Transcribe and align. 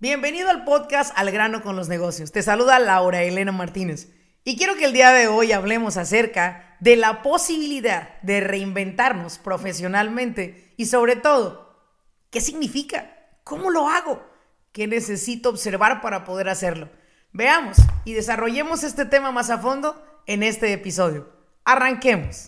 Bienvenido 0.00 0.48
al 0.48 0.62
podcast 0.62 1.12
Al 1.16 1.32
grano 1.32 1.60
con 1.60 1.74
los 1.74 1.88
negocios. 1.88 2.30
Te 2.30 2.44
saluda 2.44 2.78
Laura 2.78 3.24
Elena 3.24 3.50
Martínez 3.50 4.06
y 4.44 4.56
quiero 4.56 4.76
que 4.76 4.84
el 4.84 4.92
día 4.92 5.10
de 5.10 5.26
hoy 5.26 5.50
hablemos 5.50 5.96
acerca 5.96 6.76
de 6.78 6.94
la 6.94 7.20
posibilidad 7.20 8.20
de 8.22 8.38
reinventarnos 8.38 9.38
profesionalmente 9.38 10.72
y 10.76 10.86
sobre 10.86 11.16
todo, 11.16 11.82
¿qué 12.30 12.40
significa? 12.40 13.10
¿Cómo 13.42 13.70
lo 13.70 13.88
hago? 13.88 14.24
¿Qué 14.70 14.86
necesito 14.86 15.48
observar 15.48 16.00
para 16.00 16.22
poder 16.22 16.48
hacerlo? 16.48 16.90
Veamos 17.32 17.78
y 18.04 18.12
desarrollemos 18.12 18.84
este 18.84 19.04
tema 19.04 19.32
más 19.32 19.50
a 19.50 19.58
fondo 19.58 20.00
en 20.26 20.44
este 20.44 20.72
episodio. 20.72 21.28
Arranquemos. 21.64 22.47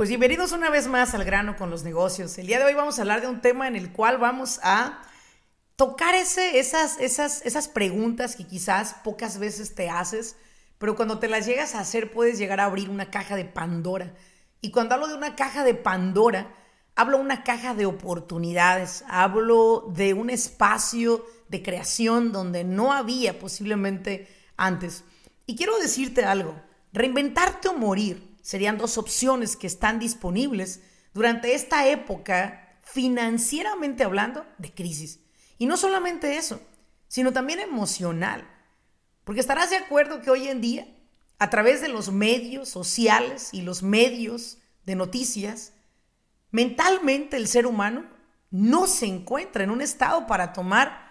Pues 0.00 0.08
bienvenidos 0.08 0.52
una 0.52 0.70
vez 0.70 0.88
más 0.88 1.12
al 1.12 1.24
grano 1.24 1.56
con 1.56 1.68
los 1.68 1.82
negocios. 1.82 2.38
El 2.38 2.46
día 2.46 2.58
de 2.58 2.64
hoy 2.64 2.72
vamos 2.72 2.98
a 2.98 3.02
hablar 3.02 3.20
de 3.20 3.26
un 3.26 3.42
tema 3.42 3.68
en 3.68 3.76
el 3.76 3.92
cual 3.92 4.16
vamos 4.16 4.58
a 4.62 5.02
tocar 5.76 6.14
ese, 6.14 6.58
esas, 6.58 6.98
esas, 7.00 7.44
esas 7.44 7.68
preguntas 7.68 8.34
que 8.34 8.46
quizás 8.46 8.94
pocas 9.04 9.38
veces 9.38 9.74
te 9.74 9.90
haces, 9.90 10.36
pero 10.78 10.96
cuando 10.96 11.18
te 11.18 11.28
las 11.28 11.44
llegas 11.44 11.74
a 11.74 11.80
hacer 11.80 12.10
puedes 12.10 12.38
llegar 12.38 12.60
a 12.60 12.64
abrir 12.64 12.88
una 12.88 13.10
caja 13.10 13.36
de 13.36 13.44
Pandora. 13.44 14.14
Y 14.62 14.70
cuando 14.70 14.94
hablo 14.94 15.06
de 15.06 15.16
una 15.16 15.36
caja 15.36 15.64
de 15.64 15.74
Pandora, 15.74 16.50
hablo 16.96 17.18
de 17.18 17.24
una 17.24 17.44
caja 17.44 17.74
de 17.74 17.84
oportunidades, 17.84 19.04
hablo 19.06 19.92
de 19.94 20.14
un 20.14 20.30
espacio 20.30 21.26
de 21.50 21.62
creación 21.62 22.32
donde 22.32 22.64
no 22.64 22.94
había 22.94 23.38
posiblemente 23.38 24.34
antes. 24.56 25.04
Y 25.44 25.56
quiero 25.56 25.78
decirte 25.78 26.24
algo, 26.24 26.58
reinventarte 26.90 27.68
o 27.68 27.74
morir 27.74 28.29
serían 28.42 28.78
dos 28.78 28.98
opciones 28.98 29.56
que 29.56 29.66
están 29.66 29.98
disponibles 29.98 30.80
durante 31.12 31.54
esta 31.54 31.86
época, 31.88 32.78
financieramente 32.82 34.04
hablando, 34.04 34.46
de 34.58 34.72
crisis. 34.72 35.20
Y 35.58 35.66
no 35.66 35.76
solamente 35.76 36.36
eso, 36.36 36.60
sino 37.08 37.32
también 37.32 37.60
emocional. 37.60 38.48
Porque 39.24 39.40
estarás 39.40 39.70
de 39.70 39.76
acuerdo 39.76 40.22
que 40.22 40.30
hoy 40.30 40.48
en 40.48 40.60
día, 40.60 40.86
a 41.38 41.50
través 41.50 41.80
de 41.80 41.88
los 41.88 42.10
medios 42.10 42.68
sociales 42.68 43.50
y 43.52 43.62
los 43.62 43.82
medios 43.82 44.58
de 44.84 44.94
noticias, 44.94 45.72
mentalmente 46.50 47.36
el 47.36 47.46
ser 47.46 47.66
humano 47.66 48.08
no 48.50 48.86
se 48.86 49.06
encuentra 49.06 49.64
en 49.64 49.70
un 49.70 49.80
estado 49.80 50.26
para 50.26 50.52
tomar 50.52 51.10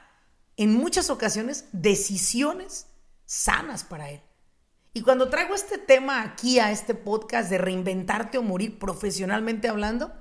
en 0.57 0.73
muchas 0.73 1.09
ocasiones 1.09 1.65
decisiones 1.71 2.87
sanas 3.25 3.83
para 3.83 4.09
él. 4.09 4.21
Y 4.93 5.01
cuando 5.01 5.29
traigo 5.29 5.53
este 5.53 5.77
tema 5.77 6.23
aquí 6.23 6.59
a 6.59 6.71
este 6.71 6.95
podcast 6.95 7.49
de 7.49 7.59
reinventarte 7.59 8.37
o 8.37 8.43
morir 8.43 8.79
profesionalmente 8.79 9.69
hablando, 9.69 10.11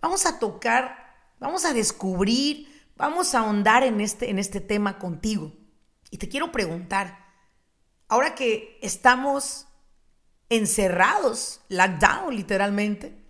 vamos 0.00 0.24
a 0.24 0.38
tocar, 0.38 1.16
vamos 1.38 1.64
a 1.66 1.74
descubrir, 1.74 2.66
vamos 2.96 3.34
a 3.34 3.40
ahondar 3.40 3.82
en 3.82 4.00
este, 4.00 4.30
en 4.30 4.38
este 4.38 4.60
tema 4.60 4.98
contigo. 4.98 5.52
Y 6.10 6.16
te 6.16 6.28
quiero 6.28 6.50
preguntar, 6.50 7.18
ahora 8.08 8.34
que 8.34 8.78
estamos 8.80 9.66
encerrados, 10.48 11.60
lockdown 11.68 12.34
literalmente, 12.34 13.20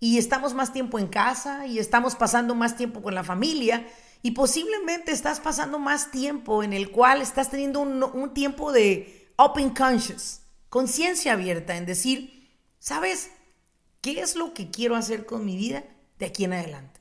y 0.00 0.18
estamos 0.18 0.54
más 0.54 0.72
tiempo 0.72 0.98
en 0.98 1.08
casa 1.08 1.66
y 1.66 1.78
estamos 1.78 2.16
pasando 2.16 2.54
más 2.54 2.76
tiempo 2.76 3.02
con 3.02 3.14
la 3.14 3.22
familia, 3.22 3.86
y 4.22 4.32
posiblemente 4.32 5.12
estás 5.12 5.40
pasando 5.40 5.78
más 5.78 6.10
tiempo 6.10 6.62
en 6.62 6.72
el 6.72 6.90
cual 6.90 7.20
estás 7.20 7.50
teniendo 7.50 7.80
un, 7.80 8.02
un 8.02 8.34
tiempo 8.34 8.72
de 8.72 9.15
open 9.36 9.70
conscious, 9.70 10.40
conciencia 10.68 11.32
abierta 11.32 11.76
en 11.76 11.86
decir, 11.86 12.50
¿sabes 12.78 13.30
qué 14.00 14.20
es 14.20 14.36
lo 14.36 14.54
que 14.54 14.70
quiero 14.70 14.96
hacer 14.96 15.26
con 15.26 15.44
mi 15.44 15.56
vida 15.56 15.84
de 16.18 16.26
aquí 16.26 16.44
en 16.44 16.54
adelante? 16.54 17.00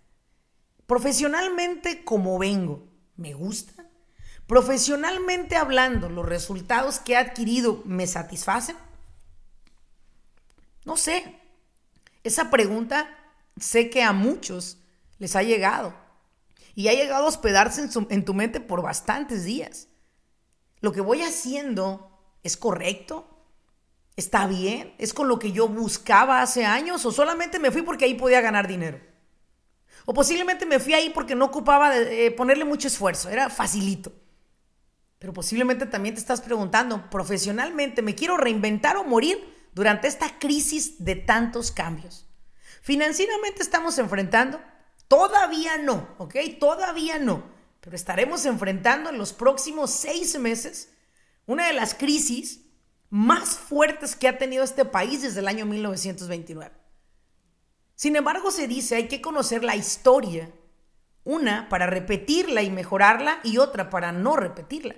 Profesionalmente, 0.85 2.03
como 2.03 2.37
vengo, 2.37 2.87
¿me 3.15 3.33
gusta? 3.33 3.85
Profesionalmente 4.47 5.55
hablando, 5.55 6.09
¿los 6.09 6.25
resultados 6.25 6.99
que 6.99 7.13
he 7.13 7.17
adquirido 7.17 7.81
me 7.85 8.05
satisfacen? 8.05 8.75
No 10.83 10.97
sé. 10.97 11.41
Esa 12.23 12.51
pregunta 12.51 13.09
sé 13.59 13.89
que 13.89 14.03
a 14.03 14.13
muchos 14.13 14.77
les 15.17 15.35
ha 15.35 15.41
llegado. 15.41 15.95
Y 16.75 16.89
ha 16.89 16.93
llegado 16.93 17.25
a 17.25 17.29
hospedarse 17.29 17.81
en, 17.81 18.07
en 18.09 18.25
tu 18.25 18.33
mente 18.33 18.59
por 18.59 18.83
bastantes 18.83 19.45
días. 19.45 19.87
Lo 20.81 20.91
que 20.91 21.01
voy 21.01 21.21
haciendo 21.21 22.14
¿Es 22.45 22.57
correcto? 22.57 23.27
¿Está 24.15 24.45
bien? 24.45 24.93
¿Es 24.99 25.15
con 25.15 25.27
lo 25.27 25.39
que 25.39 25.51
yo 25.51 25.67
buscaba 25.67 26.43
hace 26.43 26.63
años? 26.63 27.03
¿O 27.03 27.11
solamente 27.11 27.57
me 27.57 27.71
fui 27.71 27.81
porque 27.81 28.05
ahí 28.05 28.13
podía 28.13 28.39
ganar 28.39 28.67
dinero? 28.67 28.99
O 30.05 30.13
posiblemente 30.13 30.67
me 30.67 30.79
fui 30.79 30.93
ahí 30.93 31.09
porque 31.09 31.33
no 31.33 31.45
ocupaba 31.45 31.89
de, 31.89 32.29
ponerle 32.29 32.63
mucho 32.63 32.87
esfuerzo, 32.87 33.29
era 33.29 33.49
facilito. 33.49 34.13
Pero 35.17 35.33
posiblemente 35.33 35.87
también 35.87 36.13
te 36.13 36.21
estás 36.21 36.39
preguntando, 36.39 37.09
profesionalmente, 37.09 38.03
¿me 38.03 38.13
quiero 38.13 38.37
reinventar 38.37 38.95
o 38.97 39.03
morir 39.03 39.39
durante 39.73 40.07
esta 40.07 40.37
crisis 40.37 41.03
de 41.03 41.15
tantos 41.15 41.71
cambios? 41.71 42.27
Financieramente 42.83 43.63
estamos 43.63 43.97
enfrentando, 43.97 44.61
todavía 45.07 45.79
no, 45.79 46.09
¿ok? 46.19 46.35
Todavía 46.59 47.17
no, 47.17 47.43
pero 47.81 47.95
estaremos 47.95 48.45
enfrentando 48.45 49.09
en 49.09 49.17
los 49.17 49.33
próximos 49.33 49.89
seis 49.89 50.37
meses 50.37 50.91
una 51.45 51.67
de 51.67 51.73
las 51.73 51.93
crisis 51.93 52.61
más 53.09 53.57
fuertes 53.57 54.15
que 54.15 54.27
ha 54.27 54.37
tenido 54.37 54.63
este 54.63 54.85
país 54.85 55.21
desde 55.21 55.39
el 55.39 55.47
año 55.47 55.65
1929. 55.65 56.71
Sin 57.95 58.15
embargo, 58.15 58.51
se 58.51 58.67
dice 58.67 58.95
hay 58.95 59.07
que 59.07 59.21
conocer 59.21 59.63
la 59.63 59.75
historia, 59.75 60.51
una 61.23 61.69
para 61.69 61.87
repetirla 61.87 62.61
y 62.61 62.69
mejorarla 62.69 63.39
y 63.43 63.57
otra 63.57 63.89
para 63.89 64.11
no 64.11 64.35
repetirla. 64.35 64.95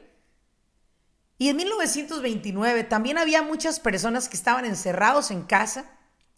Y 1.38 1.50
en 1.50 1.58
1929 1.58 2.84
también 2.86 3.18
había 3.18 3.44
muchas 3.44 3.80
personas 3.80 4.28
que 4.28 4.38
estaban 4.38 4.66
encerrados 4.66 5.30
en 5.30 5.44
casa 5.44 5.86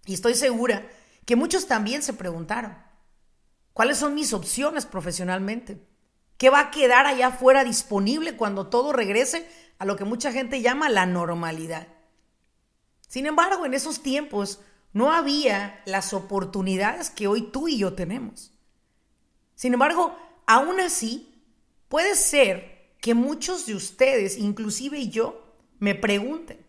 y 0.06 0.14
estoy 0.14 0.36
segura 0.36 0.86
que 1.25 1.36
muchos 1.36 1.68
también 1.68 2.02
se 2.03 2.14
preguntaron, 2.14 2.78
¿cuáles 3.72 3.98
son 3.98 4.16
mis 4.16 4.34
opciones 4.34 4.86
profesionalmente? 4.86 5.88
¿Qué 6.39 6.50
va 6.50 6.59
a 6.59 6.72
quedar 6.72 7.05
allá 7.05 7.27
afuera 7.27 7.63
disponible 7.63 8.35
cuando 8.35 8.66
todo 8.66 8.94
regrese 8.94 9.47
a 9.79 9.85
lo 9.85 9.95
que 9.95 10.05
mucha 10.05 10.31
gente 10.31 10.61
llama 10.61 10.89
la 10.89 11.05
normalidad. 11.05 11.88
Sin 13.07 13.25
embargo, 13.25 13.66
en 13.66 13.73
esos 13.73 14.03
tiempos 14.03 14.59
no 14.94 15.11
había 15.11 15.81
las 15.85 16.13
oportunidades 16.13 17.09
que 17.09 17.27
hoy 17.27 17.44
tú 17.44 17.67
y 17.67 17.77
yo 17.77 17.94
tenemos. 17.94 18.51
Sin 19.55 19.73
embargo, 19.73 20.16
aún 20.45 20.79
así, 20.81 21.44
puede 21.88 22.16
ser 22.16 22.94
que 23.01 23.13
muchos 23.13 23.66
de 23.66 23.75
ustedes, 23.75 24.38
inclusive 24.38 25.07
yo, 25.07 25.56
me 25.80 25.95
pregunten, 25.95 26.65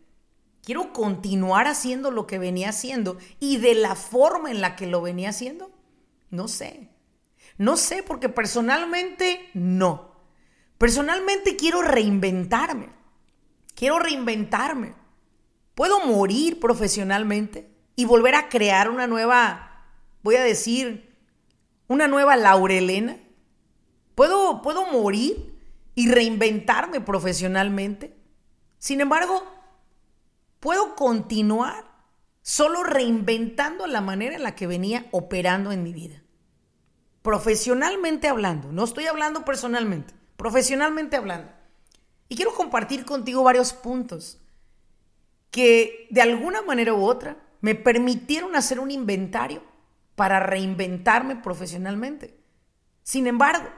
¿quiero 0.63 0.93
continuar 0.93 1.67
haciendo 1.67 2.13
lo 2.13 2.29
que 2.29 2.39
venía 2.39 2.69
haciendo 2.69 3.19
y 3.41 3.57
de 3.57 3.75
la 3.75 3.97
forma 3.97 4.53
en 4.53 4.61
la 4.61 4.77
que 4.77 4.87
lo 4.87 5.03
venía 5.03 5.31
haciendo? 5.31 5.73
No 6.31 6.47
sé. 6.47 6.90
No 7.61 7.77
sé 7.77 8.03
porque 8.03 8.31
personalmente 8.31 9.51
no. 9.53 10.17
Personalmente 10.79 11.57
quiero 11.57 11.83
reinventarme. 11.83 12.89
Quiero 13.75 13.99
reinventarme. 13.99 14.95
Puedo 15.75 16.07
morir 16.07 16.59
profesionalmente 16.59 17.71
y 17.97 18.07
volver 18.07 18.35
a 18.35 18.49
crear 18.49 18.89
una 18.89 19.07
nueva, 19.07 19.85
voy 20.23 20.37
a 20.37 20.43
decir, 20.43 21.15
una 21.87 22.09
nueva 22.09 22.35
Laurelena. 22.37 23.19
Puedo, 24.15 24.63
puedo 24.63 24.87
morir 24.91 25.55
y 25.95 26.11
reinventarme 26.11 27.03
profesionalmente. 27.03 28.17
Sin 28.79 29.03
embargo, 29.03 29.45
puedo 30.61 30.97
continuar 30.97 31.85
solo 32.41 32.85
reinventando 32.85 33.87
la 33.87 34.01
manera 34.01 34.37
en 34.37 34.45
la 34.45 34.55
que 34.55 34.67
venía 34.67 35.09
operando 35.11 35.73
en 35.73 35.83
mi 35.83 35.93
vida. 35.93 36.23
Profesionalmente 37.23 38.29
hablando, 38.29 38.73
no 38.73 38.85
estoy 38.85 39.07
hablando 39.07 39.45
personalmente, 39.45 40.15
profesionalmente 40.37 41.17
hablando. 41.17 41.53
Y 42.29 42.37
quiero 42.37 42.55
compartir 42.55 43.05
contigo 43.05 43.43
varios 43.43 43.73
puntos 43.73 44.41
que 45.51 46.07
de 46.11 46.23
alguna 46.23 46.63
manera 46.63 46.95
u 46.95 47.05
otra 47.05 47.37
me 47.61 47.75
permitieron 47.75 48.57
hacer 48.57 48.81
un 48.81 48.91
inventario 48.91 49.63
para 50.15 50.41
reinventarme 50.41 51.37
profesionalmente. 51.37 52.39
Sin 53.03 53.27
embargo, 53.27 53.69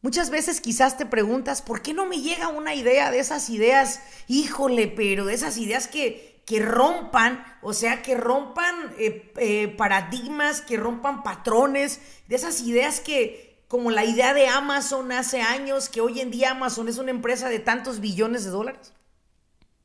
muchas 0.00 0.30
veces 0.30 0.60
quizás 0.60 0.96
te 0.96 1.04
preguntas, 1.04 1.60
¿por 1.62 1.82
qué 1.82 1.92
no 1.92 2.06
me 2.06 2.20
llega 2.20 2.48
una 2.48 2.74
idea 2.74 3.10
de 3.10 3.18
esas 3.18 3.50
ideas, 3.50 4.02
híjole, 4.28 4.88
pero 4.88 5.26
de 5.26 5.34
esas 5.34 5.58
ideas 5.58 5.88
que, 5.88 6.31
que 6.44 6.60
rompan, 6.60 7.44
o 7.62 7.72
sea, 7.72 8.02
que 8.02 8.16
rompan 8.16 8.94
eh, 8.98 9.32
eh, 9.36 9.68
paradigmas, 9.76 10.60
que 10.60 10.76
rompan 10.76 11.22
patrones, 11.22 12.00
de 12.26 12.36
esas 12.36 12.60
ideas 12.62 13.00
que, 13.00 13.64
como 13.68 13.90
la 13.90 14.04
idea 14.04 14.34
de 14.34 14.48
Amazon 14.48 15.12
hace 15.12 15.40
años, 15.40 15.88
que 15.88 16.00
hoy 16.00 16.20
en 16.20 16.30
día 16.30 16.50
Amazon 16.50 16.88
es 16.88 16.98
una 16.98 17.10
empresa 17.10 17.48
de 17.48 17.58
tantos 17.58 18.00
billones 18.00 18.44
de 18.44 18.50
dólares? 18.50 18.92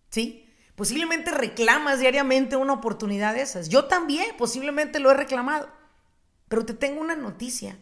¿Sí? 0.09 0.45
Posiblemente 0.75 1.31
reclamas 1.31 1.99
diariamente 1.99 2.55
una 2.55 2.73
oportunidad 2.73 3.33
de 3.33 3.41
esas. 3.41 3.69
Yo 3.69 3.85
también 3.85 4.35
posiblemente 4.37 4.99
lo 4.99 5.09
he 5.09 5.15
reclamado. 5.15 5.69
Pero 6.47 6.65
te 6.65 6.73
tengo 6.73 7.01
una 7.01 7.15
noticia. 7.15 7.79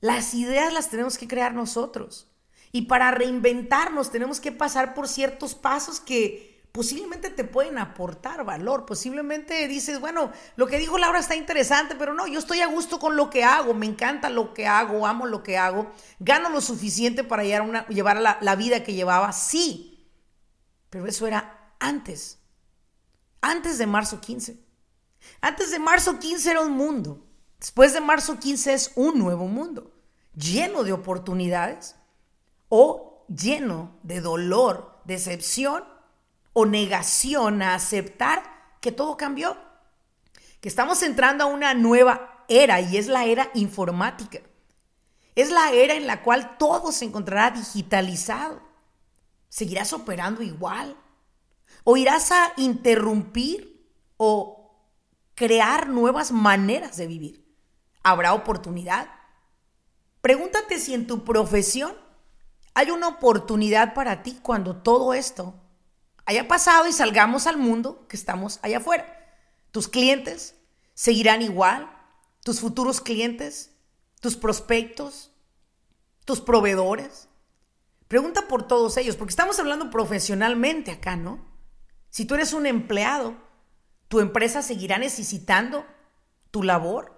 Las 0.00 0.34
ideas 0.34 0.72
las 0.72 0.90
tenemos 0.90 1.18
que 1.18 1.28
crear 1.28 1.54
nosotros. 1.54 2.30
Y 2.72 2.82
para 2.82 3.10
reinventarnos 3.10 4.10
tenemos 4.10 4.40
que 4.40 4.50
pasar 4.50 4.94
por 4.94 5.08
ciertos 5.08 5.54
pasos 5.54 6.00
que 6.00 6.53
posiblemente 6.74 7.30
te 7.30 7.44
pueden 7.44 7.78
aportar 7.78 8.44
valor. 8.44 8.84
Posiblemente 8.84 9.68
dices, 9.68 10.00
bueno, 10.00 10.32
lo 10.56 10.66
que 10.66 10.80
dijo 10.80 10.98
Laura 10.98 11.20
está 11.20 11.36
interesante, 11.36 11.94
pero 11.94 12.14
no, 12.14 12.26
yo 12.26 12.40
estoy 12.40 12.62
a 12.62 12.66
gusto 12.66 12.98
con 12.98 13.14
lo 13.14 13.30
que 13.30 13.44
hago, 13.44 13.74
me 13.74 13.86
encanta 13.86 14.28
lo 14.28 14.52
que 14.52 14.66
hago, 14.66 15.06
amo 15.06 15.24
lo 15.26 15.44
que 15.44 15.56
hago, 15.56 15.92
gano 16.18 16.48
lo 16.48 16.60
suficiente 16.60 17.22
para 17.22 17.44
llevar, 17.44 17.62
una, 17.62 17.86
llevar 17.86 18.20
la, 18.20 18.38
la 18.40 18.56
vida 18.56 18.82
que 18.82 18.92
llevaba, 18.92 19.32
sí, 19.32 20.10
pero 20.90 21.06
eso 21.06 21.28
era 21.28 21.76
antes, 21.78 22.40
antes 23.40 23.78
de 23.78 23.86
marzo 23.86 24.20
15. 24.20 24.58
Antes 25.42 25.70
de 25.70 25.78
marzo 25.78 26.18
15 26.18 26.50
era 26.50 26.60
un 26.60 26.72
mundo. 26.72 27.24
Después 27.60 27.92
de 27.92 28.00
marzo 28.00 28.40
15 28.40 28.74
es 28.74 28.90
un 28.96 29.16
nuevo 29.20 29.46
mundo, 29.46 29.92
lleno 30.34 30.82
de 30.82 30.92
oportunidades 30.92 31.94
o 32.68 33.24
lleno 33.28 33.96
de 34.02 34.20
dolor, 34.20 35.00
decepción 35.04 35.93
o 36.54 36.64
negación 36.64 37.60
a 37.60 37.74
aceptar 37.74 38.42
que 38.80 38.92
todo 38.92 39.18
cambió. 39.18 39.58
Que 40.62 40.68
estamos 40.70 41.02
entrando 41.02 41.44
a 41.44 41.48
una 41.48 41.74
nueva 41.74 42.44
era 42.48 42.80
y 42.80 42.96
es 42.96 43.08
la 43.08 43.26
era 43.26 43.50
informática. 43.52 44.40
Es 45.34 45.50
la 45.50 45.72
era 45.72 45.94
en 45.94 46.06
la 46.06 46.22
cual 46.22 46.56
todo 46.56 46.92
se 46.92 47.04
encontrará 47.04 47.50
digitalizado. 47.50 48.62
Seguirás 49.50 49.92
operando 49.92 50.42
igual. 50.42 50.96
¿O 51.82 51.96
irás 51.96 52.30
a 52.32 52.52
interrumpir 52.56 53.90
o 54.16 54.78
crear 55.34 55.88
nuevas 55.88 56.30
maneras 56.30 56.96
de 56.96 57.08
vivir? 57.08 57.44
¿Habrá 58.02 58.32
oportunidad? 58.32 59.08
Pregúntate 60.20 60.78
si 60.78 60.94
en 60.94 61.06
tu 61.06 61.24
profesión 61.24 61.94
hay 62.74 62.90
una 62.90 63.08
oportunidad 63.08 63.92
para 63.92 64.22
ti 64.22 64.38
cuando 64.40 64.76
todo 64.76 65.14
esto 65.14 65.63
haya 66.26 66.48
pasado 66.48 66.86
y 66.86 66.92
salgamos 66.92 67.46
al 67.46 67.56
mundo 67.56 68.06
que 68.08 68.16
estamos 68.16 68.58
allá 68.62 68.78
afuera. 68.78 69.06
Tus 69.70 69.88
clientes 69.88 70.54
seguirán 70.94 71.42
igual, 71.42 71.90
tus 72.42 72.60
futuros 72.60 73.00
clientes, 73.00 73.72
tus 74.20 74.36
prospectos, 74.36 75.32
tus 76.24 76.40
proveedores. 76.40 77.28
Pregunta 78.08 78.48
por 78.48 78.66
todos 78.66 78.96
ellos, 78.96 79.16
porque 79.16 79.32
estamos 79.32 79.58
hablando 79.58 79.90
profesionalmente 79.90 80.92
acá, 80.92 81.16
¿no? 81.16 81.44
Si 82.10 82.24
tú 82.24 82.34
eres 82.34 82.52
un 82.52 82.66
empleado, 82.66 83.34
¿tu 84.08 84.20
empresa 84.20 84.62
seguirá 84.62 84.98
necesitando 84.98 85.84
tu 86.50 86.62
labor? 86.62 87.12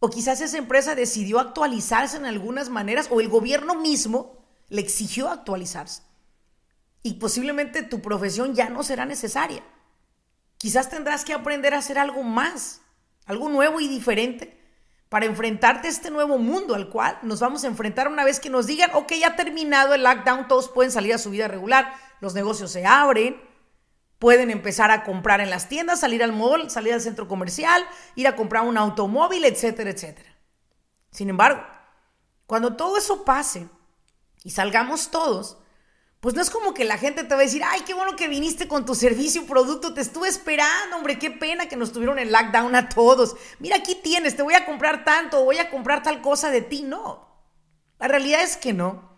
O 0.00 0.10
quizás 0.10 0.40
esa 0.40 0.58
empresa 0.58 0.94
decidió 0.94 1.38
actualizarse 1.38 2.16
en 2.16 2.26
algunas 2.26 2.68
maneras 2.68 3.08
o 3.10 3.20
el 3.20 3.28
gobierno 3.28 3.74
mismo 3.74 4.44
le 4.68 4.80
exigió 4.80 5.28
actualizarse. 5.30 6.02
Y 7.02 7.14
posiblemente 7.14 7.82
tu 7.82 8.00
profesión 8.00 8.54
ya 8.54 8.68
no 8.68 8.82
será 8.82 9.04
necesaria. 9.04 9.62
Quizás 10.56 10.90
tendrás 10.90 11.24
que 11.24 11.34
aprender 11.34 11.74
a 11.74 11.78
hacer 11.78 11.98
algo 11.98 12.22
más, 12.22 12.82
algo 13.26 13.48
nuevo 13.48 13.80
y 13.80 13.88
diferente 13.88 14.58
para 15.08 15.26
enfrentarte 15.26 15.88
a 15.88 15.90
este 15.90 16.10
nuevo 16.10 16.38
mundo 16.38 16.74
al 16.74 16.90
cual 16.90 17.18
nos 17.22 17.40
vamos 17.40 17.64
a 17.64 17.68
enfrentar 17.68 18.08
una 18.08 18.24
vez 18.24 18.40
que 18.40 18.50
nos 18.50 18.66
digan, 18.66 18.90
ok, 18.94 19.12
ya 19.20 19.28
ha 19.28 19.36
terminado 19.36 19.94
el 19.94 20.02
lockdown, 20.02 20.48
todos 20.48 20.68
pueden 20.68 20.92
salir 20.92 21.14
a 21.14 21.18
su 21.18 21.30
vida 21.30 21.48
regular, 21.48 21.94
los 22.20 22.34
negocios 22.34 22.72
se 22.72 22.84
abren, 22.84 23.40
Pueden 24.18 24.50
empezar 24.50 24.90
a 24.90 25.04
comprar 25.04 25.40
en 25.40 25.50
las 25.50 25.68
tiendas, 25.68 26.00
salir 26.00 26.24
al 26.24 26.32
mall, 26.32 26.70
salir 26.70 26.92
al 26.92 27.00
centro 27.00 27.28
comercial, 27.28 27.86
ir 28.16 28.26
a 28.26 28.34
comprar 28.34 28.64
un 28.64 28.76
automóvil, 28.76 29.44
etcétera, 29.44 29.90
etcétera. 29.90 30.36
Sin 31.12 31.30
embargo, 31.30 31.62
cuando 32.46 32.74
todo 32.74 32.96
eso 32.96 33.24
pase 33.24 33.68
y 34.42 34.50
salgamos 34.50 35.12
todos, 35.12 35.58
pues 36.20 36.34
no 36.34 36.42
es 36.42 36.50
como 36.50 36.74
que 36.74 36.84
la 36.84 36.98
gente 36.98 37.22
te 37.22 37.34
va 37.34 37.40
a 37.40 37.44
decir, 37.44 37.62
ay, 37.64 37.82
qué 37.86 37.94
bueno 37.94 38.16
que 38.16 38.26
viniste 38.26 38.66
con 38.66 38.84
tu 38.84 38.94
servicio, 38.94 39.46
producto, 39.46 39.94
te 39.94 40.00
estuve 40.00 40.28
esperando, 40.28 40.96
hombre, 40.96 41.18
qué 41.18 41.30
pena 41.30 41.68
que 41.68 41.76
nos 41.76 41.92
tuvieron 41.92 42.18
en 42.18 42.32
lockdown 42.32 42.74
a 42.74 42.88
todos. 42.88 43.36
Mira, 43.60 43.76
aquí 43.76 43.94
tienes, 43.94 44.34
te 44.36 44.42
voy 44.42 44.54
a 44.54 44.66
comprar 44.66 45.04
tanto, 45.04 45.44
voy 45.44 45.58
a 45.58 45.70
comprar 45.70 46.02
tal 46.02 46.20
cosa 46.20 46.50
de 46.50 46.62
ti. 46.62 46.82
No, 46.82 47.28
la 47.98 48.08
realidad 48.08 48.42
es 48.42 48.56
que 48.56 48.72
no. 48.72 49.16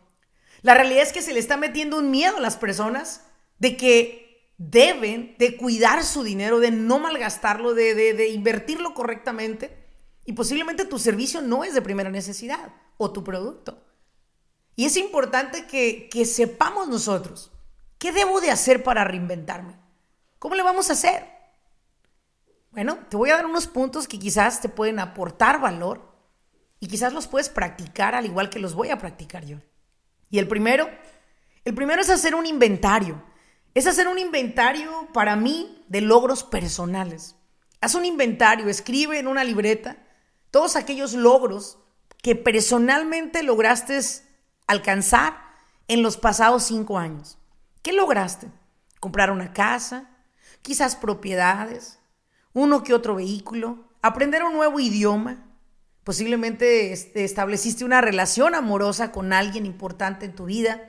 La 0.63 0.75
realidad 0.75 1.03
es 1.03 1.13
que 1.13 1.23
se 1.23 1.33
le 1.33 1.41
está 1.41 1.57
metiendo 1.57 1.97
un 1.97 2.11
miedo 2.11 2.37
a 2.37 2.41
las 2.41 2.57
personas 2.57 3.23
de 3.59 3.77
que 3.77 4.55
deben 4.59 5.37
de 5.39 5.57
cuidar 5.57 6.05
su 6.05 6.23
dinero, 6.23 6.61
de 6.61 6.71
no 6.71 6.99
malgastarlo, 6.99 7.73
de, 7.73 7.95
de, 7.95 8.29
invertirlo 8.29 8.93
correctamente. 8.93 9.89
Y 10.27 10.35
posiblemente 10.35 10.85
tu 10.85 10.99
servicio 10.99 11.41
no 11.41 11.65
es 11.65 11.73
de 11.73 11.81
primera 11.81 12.11
necesidad 12.11 12.75
o 12.99 13.11
tu 13.11 13.25
producto. 13.25 13.83
Y 14.77 14.87
es 14.87 14.97
importante 14.97 15.67
que, 15.67 16.09
que 16.09 16.25
sepamos 16.25 16.89
nosotros, 16.89 17.51
¿qué 17.99 18.13
debo 18.13 18.41
de 18.41 18.51
hacer 18.51 18.83
para 18.83 19.05
reinventarme? 19.05 19.79
¿Cómo 20.39 20.55
le 20.55 20.63
vamos 20.63 20.91
a 20.91 20.95
hacer? 20.95 21.27
Bueno, 22.71 22.99
te 23.09 23.17
voy 23.17 23.31
a 23.31 23.37
dar 23.37 23.47
unos 23.47 23.67
puntos 23.67 24.09
que 24.09 24.19
quizás 24.19 24.61
te 24.61 24.69
pueden 24.69 24.99
aportar 25.01 25.61
valor 25.61 26.15
y 26.79 26.87
quizás 26.87 27.13
los 27.13 27.27
puedes 27.27 27.49
practicar 27.49 28.15
al 28.15 28.27
igual 28.27 28.49
que 28.49 28.59
los 28.59 28.75
voy 28.75 28.91
a 28.91 28.99
practicar 28.99 29.45
yo. 29.45 29.59
Y 30.31 30.39
el 30.39 30.49
primero, 30.49 30.89
el 31.65 31.75
primero 31.75 32.01
es 32.01 32.11
hacer 32.11 32.35
un 32.35 32.47
inventario 32.47 33.23
es 33.75 33.87
hacer 33.87 34.09
un 34.09 34.19
inventario 34.19 35.09
para 35.13 35.37
mí 35.37 35.85
de 35.89 36.01
logros 36.01 36.43
personales. 36.43 37.37
Haz 37.81 37.95
un 37.95 38.05
inventario, 38.05 38.69
escribe 38.69 39.19
en 39.19 39.29
una 39.29 39.45
libreta 39.45 39.97
todos 40.51 40.77
aquellos 40.77 41.15
logros 41.15 41.79
que 42.23 42.35
personalmente 42.35 43.43
lograste 43.43 44.01
alcanzar 44.71 45.37
en 45.89 46.03
los 46.03 46.17
pasados 46.17 46.63
cinco 46.63 46.97
años. 46.97 47.39
¿Qué 47.83 47.93
lograste? 47.93 48.49
Comprar 49.01 49.33
una 49.33 49.53
casa, 49.53 50.09
quizás 50.63 50.95
propiedades, 50.95 51.99
uno 52.53 52.85
que 52.85 52.95
otro 52.95 53.17
vehículo, 53.17 53.89
aprender 54.01 54.45
un 54.45 54.53
nuevo 54.53 54.79
idioma, 54.79 55.45
posiblemente 56.05 56.93
estableciste 56.93 57.85
una 57.85 58.01
relación 58.01 58.55
amorosa 58.55 59.11
con 59.11 59.33
alguien 59.33 59.67
importante 59.67 60.27
en 60.27 60.37
tu 60.37 60.45
vida, 60.45 60.81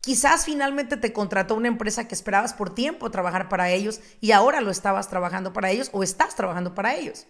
Quizás 0.00 0.44
finalmente 0.44 0.96
te 0.96 1.12
contrató 1.12 1.54
una 1.56 1.68
empresa 1.68 2.06
que 2.06 2.14
esperabas 2.14 2.54
por 2.54 2.74
tiempo 2.74 3.10
trabajar 3.10 3.48
para 3.48 3.70
ellos 3.70 4.00
y 4.20 4.30
ahora 4.30 4.60
lo 4.60 4.70
estabas 4.70 5.08
trabajando 5.08 5.52
para 5.52 5.70
ellos 5.70 5.90
o 5.92 6.02
estás 6.02 6.34
trabajando 6.36 6.74
para 6.74 6.94
ellos. 6.94 7.26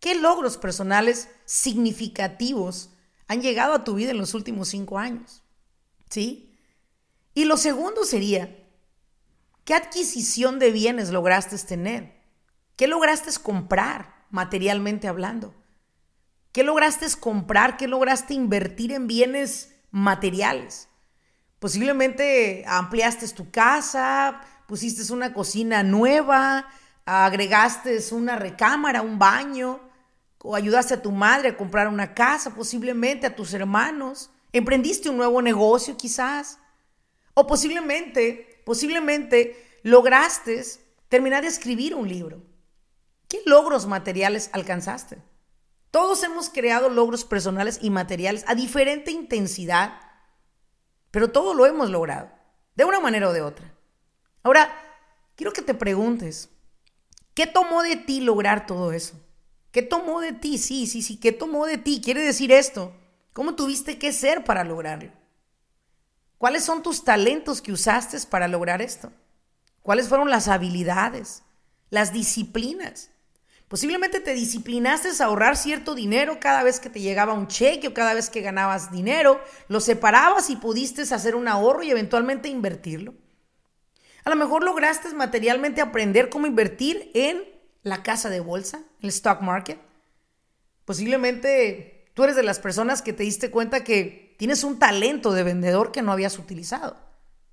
¿Qué 0.00 0.14
logros 0.14 0.56
personales 0.56 1.28
significativos 1.44 2.95
han 3.28 3.42
llegado 3.42 3.74
a 3.74 3.84
tu 3.84 3.94
vida 3.94 4.10
en 4.10 4.18
los 4.18 4.34
últimos 4.34 4.68
cinco 4.68 4.98
años? 4.98 5.42
¿Sí? 6.10 6.58
Y 7.34 7.44
lo 7.44 7.56
segundo 7.56 8.04
sería, 8.04 8.56
¿qué 9.64 9.74
adquisición 9.74 10.58
de 10.58 10.70
bienes 10.70 11.10
lograste 11.10 11.58
tener? 11.58 12.22
¿Qué 12.76 12.86
lograste 12.86 13.30
comprar 13.42 14.26
materialmente 14.30 15.08
hablando? 15.08 15.54
¿Qué 16.52 16.62
lograste 16.62 17.06
comprar? 17.20 17.76
¿Qué 17.76 17.88
lograste 17.88 18.34
invertir 18.34 18.92
en 18.92 19.06
bienes 19.06 19.74
materiales? 19.90 20.88
Posiblemente 21.58 22.64
ampliaste 22.66 23.28
tu 23.28 23.50
casa, 23.50 24.40
pusiste 24.66 25.12
una 25.12 25.32
cocina 25.34 25.82
nueva, 25.82 26.68
agregaste 27.04 27.98
una 28.12 28.36
recámara, 28.36 29.02
un 29.02 29.18
baño, 29.18 29.80
o 30.38 30.54
ayudaste 30.54 30.94
a 30.94 31.02
tu 31.02 31.12
madre 31.12 31.48
a 31.48 31.56
comprar 31.56 31.88
una 31.88 32.14
casa, 32.14 32.54
posiblemente 32.54 33.26
a 33.26 33.34
tus 33.34 33.52
hermanos, 33.54 34.30
emprendiste 34.52 35.10
un 35.10 35.16
nuevo 35.16 35.42
negocio 35.42 35.96
quizás, 35.96 36.58
o 37.34 37.46
posiblemente, 37.46 38.62
posiblemente 38.64 39.78
lograste 39.82 40.62
terminar 41.08 41.42
de 41.42 41.48
escribir 41.48 41.94
un 41.94 42.08
libro. 42.08 42.42
¿Qué 43.28 43.40
logros 43.44 43.86
materiales 43.86 44.50
alcanzaste? 44.52 45.18
Todos 45.90 46.22
hemos 46.22 46.48
creado 46.48 46.88
logros 46.88 47.24
personales 47.24 47.78
y 47.82 47.90
materiales 47.90 48.44
a 48.46 48.54
diferente 48.54 49.10
intensidad 49.10 50.06
pero 51.16 51.30
todo 51.30 51.54
lo 51.54 51.64
hemos 51.64 51.88
logrado, 51.88 52.30
de 52.74 52.84
una 52.84 53.00
manera 53.00 53.30
o 53.30 53.32
de 53.32 53.40
otra. 53.40 53.72
Ahora, 54.42 54.70
quiero 55.34 55.50
que 55.50 55.62
te 55.62 55.72
preguntes, 55.72 56.50
¿qué 57.32 57.46
tomó 57.46 57.82
de 57.82 57.96
ti 57.96 58.20
lograr 58.20 58.66
todo 58.66 58.92
eso? 58.92 59.18
¿Qué 59.76 59.82
tomó 59.82 60.22
de 60.22 60.32
ti? 60.32 60.56
Sí, 60.56 60.86
sí, 60.86 61.02
sí, 61.02 61.18
¿qué 61.18 61.32
tomó 61.32 61.66
de 61.66 61.76
ti? 61.76 62.00
Quiere 62.02 62.22
decir 62.22 62.50
esto, 62.50 62.94
¿cómo 63.34 63.56
tuviste 63.56 63.98
que 63.98 64.10
ser 64.10 64.42
para 64.42 64.64
lograrlo? 64.64 65.12
¿Cuáles 66.38 66.64
son 66.64 66.82
tus 66.82 67.04
talentos 67.04 67.60
que 67.60 67.72
usaste 67.72 68.16
para 68.30 68.48
lograr 68.48 68.80
esto? 68.80 69.12
¿Cuáles 69.82 70.08
fueron 70.08 70.30
las 70.30 70.48
habilidades, 70.48 71.42
las 71.90 72.10
disciplinas? 72.10 73.10
Posiblemente 73.68 74.20
te 74.20 74.32
disciplinaste 74.32 75.10
a 75.22 75.26
ahorrar 75.26 75.58
cierto 75.58 75.94
dinero 75.94 76.40
cada 76.40 76.62
vez 76.62 76.80
que 76.80 76.88
te 76.88 77.02
llegaba 77.02 77.34
un 77.34 77.46
cheque 77.46 77.88
o 77.88 77.92
cada 77.92 78.14
vez 78.14 78.30
que 78.30 78.40
ganabas 78.40 78.90
dinero, 78.90 79.42
lo 79.68 79.80
separabas 79.80 80.48
y 80.48 80.56
pudiste 80.56 81.02
hacer 81.02 81.36
un 81.36 81.48
ahorro 81.48 81.82
y 81.82 81.90
eventualmente 81.90 82.48
invertirlo. 82.48 83.12
A 84.24 84.30
lo 84.30 84.36
mejor 84.36 84.64
lograste 84.64 85.12
materialmente 85.12 85.82
aprender 85.82 86.30
cómo 86.30 86.46
invertir 86.46 87.10
en 87.12 87.55
la 87.86 88.02
casa 88.02 88.30
de 88.30 88.40
bolsa, 88.40 88.82
el 89.00 89.10
stock 89.10 89.42
market. 89.42 89.78
Posiblemente 90.84 92.10
tú 92.14 92.24
eres 92.24 92.34
de 92.34 92.42
las 92.42 92.58
personas 92.58 93.00
que 93.00 93.12
te 93.12 93.22
diste 93.22 93.52
cuenta 93.52 93.84
que 93.84 94.34
tienes 94.40 94.64
un 94.64 94.80
talento 94.80 95.32
de 95.32 95.44
vendedor 95.44 95.92
que 95.92 96.02
no 96.02 96.10
habías 96.10 96.36
utilizado, 96.36 96.96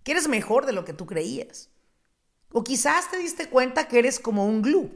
que 0.03 0.13
eres 0.13 0.27
mejor 0.27 0.65
de 0.65 0.73
lo 0.73 0.85
que 0.85 0.93
tú 0.93 1.05
creías. 1.05 1.69
O 2.51 2.63
quizás 2.63 3.11
te 3.11 3.19
diste 3.19 3.47
cuenta 3.47 3.87
que 3.87 3.99
eres 3.99 4.19
como 4.19 4.47
un 4.47 4.63
glue, 4.63 4.89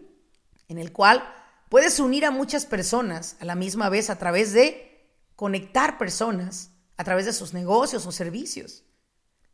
en 0.70 0.80
el 0.80 0.92
cual 0.92 1.24
puedes 1.70 2.00
unir 2.00 2.26
a 2.26 2.32
muchas 2.32 2.66
personas 2.66 3.38
a 3.40 3.46
la 3.46 3.54
misma 3.54 3.90
vez 3.90 4.10
a 4.10 4.18
través 4.18 4.54
de 4.54 5.08
conectar 5.36 6.00
personas 6.00 6.72
a 6.98 7.04
través 7.04 7.28
de 7.28 7.34
sus 7.34 7.54
negocios 7.54 8.08
o 8.08 8.12
servicios. 8.12 8.86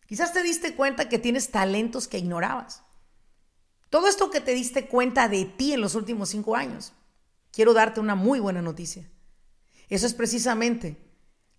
Quizás 0.08 0.32
te 0.32 0.44
diste 0.44 0.76
cuenta 0.76 1.10
que 1.10 1.20
tienes 1.20 1.52
talentos 1.52 2.08
que 2.08 2.20
ignorabas. 2.20 2.84
Todo 3.94 4.08
esto 4.08 4.32
que 4.32 4.42
te 4.42 4.56
diste 4.56 4.88
cuenta 4.88 5.30
de 5.30 5.46
ti 5.46 5.74
en 5.74 5.80
los 5.80 5.94
últimos 5.94 6.30
cinco 6.30 6.56
años, 6.56 6.94
quiero 7.52 7.76
darte 7.76 8.00
una 8.00 8.16
muy 8.16 8.40
buena 8.40 8.60
noticia. 8.60 9.08
Eso 9.88 10.08
es 10.08 10.16
precisamente 10.16 10.98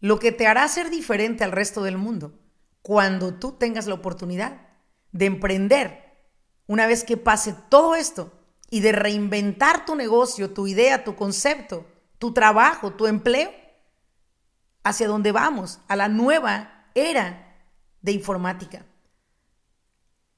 lo 0.00 0.19
que 0.19 0.33
te 0.33 0.49
hará 0.49 0.67
ser 0.67 0.91
diferente 0.91 1.45
al 1.45 1.53
resto 1.53 1.85
del 1.85 1.97
mundo 1.97 2.37
cuando 2.83 3.35
tú 3.35 3.53
tengas 3.53 3.87
la 3.87 3.95
oportunidad 3.95 4.67
de 5.12 5.26
emprender 5.26 6.26
una 6.67 6.88
vez 6.88 7.05
que 7.05 7.17
pase 7.17 7.55
todo 7.69 7.95
esto 7.95 8.33
y 8.69 8.81
de 8.81 8.91
reinventar 8.91 9.85
tu 9.85 9.95
negocio, 9.95 10.50
tu 10.50 10.67
idea, 10.67 11.05
tu 11.05 11.14
concepto, 11.14 11.87
tu 12.19 12.33
trabajo, 12.35 12.95
tu 12.95 13.07
empleo, 13.07 13.53
hacia 14.83 15.07
donde 15.07 15.31
vamos, 15.31 15.79
a 15.87 15.95
la 15.95 16.09
nueva 16.09 16.88
era 16.97 17.62
de 18.03 18.11
informática. 18.11 18.85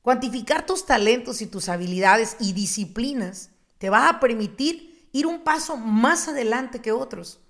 Cuantificar 0.06 0.64
tus 0.64 0.86
talentos 0.86 1.42
y 1.42 1.48
tus 1.48 1.68
habilidades 1.68 2.36
y 2.38 2.52
disciplinas 2.52 3.50
te 3.78 3.90
va 3.90 4.08
a 4.08 4.20
permitir 4.20 5.08
ir 5.10 5.26
un 5.26 5.42
paso 5.42 5.76
más 5.76 6.28
adelante 6.28 6.80
que 6.80 6.92
otros. 6.92 7.40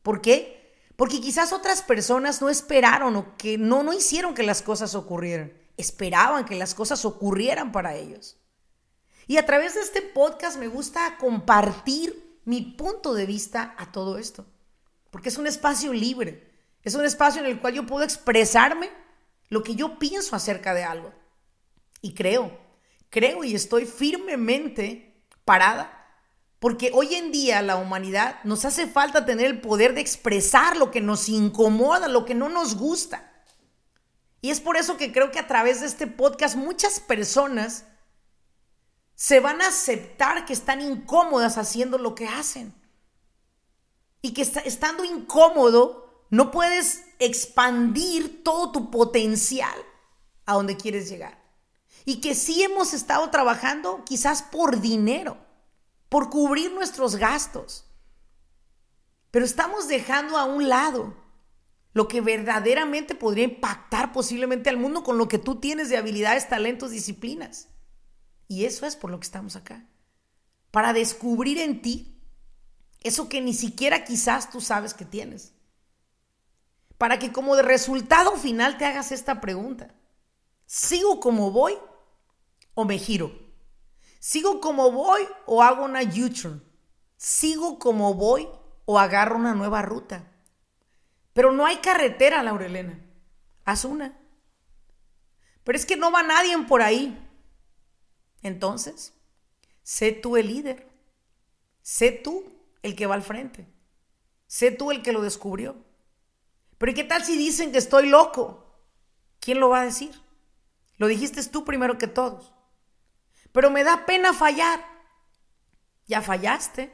¿Por 0.00 0.20
qué? 0.20 0.76
Porque 0.94 1.20
quizás 1.20 1.52
otras 1.52 1.82
personas 1.82 2.40
no 2.40 2.48
esperaron 2.48 3.16
o 3.16 3.36
que 3.36 3.58
no, 3.58 3.82
no 3.82 3.92
hicieron 3.92 4.32
que 4.32 4.44
las 4.44 4.62
cosas 4.62 4.94
ocurrieran. 4.94 5.54
Esperaban 5.76 6.44
que 6.44 6.54
las 6.54 6.72
cosas 6.72 7.04
ocurrieran 7.04 7.72
para 7.72 7.96
ellos. 7.96 8.36
Y 9.26 9.38
a 9.38 9.44
través 9.44 9.74
de 9.74 9.80
este 9.80 10.00
podcast 10.00 10.56
me 10.56 10.68
gusta 10.68 11.16
compartir 11.18 12.38
mi 12.44 12.62
punto 12.62 13.12
de 13.12 13.26
vista 13.26 13.74
a 13.76 13.90
todo 13.90 14.18
esto. 14.18 14.46
Porque 15.10 15.30
es 15.30 15.36
un 15.36 15.48
espacio 15.48 15.92
libre. 15.92 16.48
Es 16.84 16.94
un 16.94 17.04
espacio 17.04 17.40
en 17.40 17.48
el 17.48 17.60
cual 17.60 17.74
yo 17.74 17.86
puedo 17.86 18.04
expresarme 18.04 18.88
lo 19.48 19.64
que 19.64 19.74
yo 19.74 19.98
pienso 19.98 20.36
acerca 20.36 20.74
de 20.74 20.84
algo. 20.84 21.23
Y 22.04 22.12
creo, 22.12 22.54
creo 23.08 23.44
y 23.44 23.54
estoy 23.54 23.86
firmemente 23.86 25.24
parada 25.46 26.06
porque 26.58 26.90
hoy 26.92 27.14
en 27.14 27.32
día 27.32 27.62
la 27.62 27.76
humanidad 27.76 28.44
nos 28.44 28.66
hace 28.66 28.86
falta 28.86 29.24
tener 29.24 29.46
el 29.46 29.62
poder 29.62 29.94
de 29.94 30.02
expresar 30.02 30.76
lo 30.76 30.90
que 30.90 31.00
nos 31.00 31.30
incomoda, 31.30 32.08
lo 32.08 32.26
que 32.26 32.34
no 32.34 32.50
nos 32.50 32.76
gusta. 32.76 33.32
Y 34.42 34.50
es 34.50 34.60
por 34.60 34.76
eso 34.76 34.98
que 34.98 35.12
creo 35.12 35.30
que 35.30 35.38
a 35.38 35.46
través 35.46 35.80
de 35.80 35.86
este 35.86 36.06
podcast 36.06 36.56
muchas 36.56 37.00
personas 37.00 37.86
se 39.14 39.40
van 39.40 39.62
a 39.62 39.68
aceptar 39.68 40.44
que 40.44 40.52
están 40.52 40.82
incómodas 40.82 41.56
haciendo 41.56 41.96
lo 41.96 42.14
que 42.14 42.28
hacen. 42.28 42.74
Y 44.20 44.34
que 44.34 44.42
estando 44.42 45.06
incómodo 45.06 46.26
no 46.28 46.50
puedes 46.50 47.06
expandir 47.18 48.44
todo 48.44 48.72
tu 48.72 48.90
potencial 48.90 49.78
a 50.44 50.52
donde 50.52 50.76
quieres 50.76 51.08
llegar. 51.08 51.43
Y 52.04 52.20
que 52.20 52.34
sí 52.34 52.62
hemos 52.62 52.92
estado 52.92 53.30
trabajando 53.30 54.04
quizás 54.04 54.42
por 54.42 54.80
dinero 54.80 55.38
por 56.14 56.30
cubrir 56.30 56.72
nuestros 56.72 57.16
gastos. 57.16 57.86
Pero 59.32 59.44
estamos 59.44 59.88
dejando 59.88 60.38
a 60.38 60.44
un 60.44 60.68
lado 60.68 61.16
lo 61.92 62.06
que 62.06 62.20
verdaderamente 62.20 63.16
podría 63.16 63.42
impactar 63.42 64.12
posiblemente 64.12 64.70
al 64.70 64.76
mundo 64.76 65.02
con 65.02 65.18
lo 65.18 65.26
que 65.26 65.40
tú 65.40 65.56
tienes 65.56 65.88
de 65.88 65.96
habilidades, 65.96 66.48
talentos, 66.48 66.92
disciplinas. 66.92 67.68
Y 68.46 68.64
eso 68.64 68.86
es 68.86 68.94
por 68.94 69.10
lo 69.10 69.18
que 69.18 69.24
estamos 69.24 69.56
acá. 69.56 69.88
Para 70.70 70.92
descubrir 70.92 71.58
en 71.58 71.82
ti 71.82 72.20
eso 73.00 73.28
que 73.28 73.40
ni 73.40 73.52
siquiera 73.52 74.04
quizás 74.04 74.50
tú 74.50 74.60
sabes 74.60 74.94
que 74.94 75.04
tienes. 75.04 75.52
Para 76.96 77.18
que 77.18 77.32
como 77.32 77.56
de 77.56 77.62
resultado 77.62 78.36
final 78.36 78.78
te 78.78 78.84
hagas 78.84 79.10
esta 79.10 79.40
pregunta. 79.40 79.94
¿Sigo 80.66 81.18
como 81.18 81.50
voy 81.50 81.76
o 82.74 82.84
me 82.84 82.98
giro? 82.98 83.32
¿Sigo 84.18 84.60
como 84.60 84.90
voy 84.90 85.22
o 85.46 85.62
hago 85.62 85.84
una 85.84 86.02
U-turn? 86.02 86.62
¿Sigo 87.16 87.78
como 87.78 88.14
voy 88.14 88.48
o 88.84 88.98
agarro 88.98 89.36
una 89.36 89.54
nueva 89.54 89.82
ruta? 89.82 90.30
Pero 91.34 91.52
no 91.52 91.66
hay 91.66 91.76
carretera, 91.78 92.42
Laurelena. 92.42 92.98
Haz 93.64 93.84
una. 93.84 94.16
Pero 95.62 95.76
es 95.76 95.84
que 95.84 95.96
no 95.96 96.10
va 96.10 96.22
nadie 96.22 96.56
por 96.62 96.80
ahí. 96.80 97.18
Entonces, 98.40 99.12
sé 99.82 100.12
tú 100.12 100.36
el 100.36 100.48
líder. 100.48 100.88
Sé 101.82 102.12
tú 102.12 102.44
el 102.82 102.96
que 102.96 103.06
va 103.06 103.14
al 103.14 103.22
frente. 103.22 103.66
Sé 104.46 104.70
tú 104.70 104.90
el 104.90 105.02
que 105.02 105.12
lo 105.12 105.20
descubrió. 105.20 105.76
Pero 106.78 106.92
¿y 106.92 106.94
qué 106.94 107.04
tal 107.04 107.24
si 107.24 107.36
dicen 107.36 107.72
que 107.72 107.78
estoy 107.78 108.08
loco? 108.08 108.64
¿Quién 109.38 109.60
lo 109.60 109.68
va 109.68 109.82
a 109.82 109.84
decir? 109.84 110.18
Lo 110.96 111.08
dijiste 111.08 111.42
tú 111.48 111.64
primero 111.64 111.98
que 111.98 112.06
todos. 112.06 112.53
Pero 113.54 113.70
me 113.70 113.84
da 113.84 114.04
pena 114.04 114.34
fallar. 114.34 114.84
Ya 116.08 116.20
fallaste. 116.20 116.92